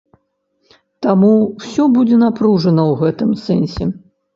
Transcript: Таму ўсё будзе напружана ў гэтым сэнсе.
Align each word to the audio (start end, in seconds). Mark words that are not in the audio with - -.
Таму 1.07 1.29
ўсё 1.43 1.83
будзе 2.01 2.21
напружана 2.25 2.83
ў 2.91 2.93
гэтым 3.07 3.41
сэнсе. 3.49 3.83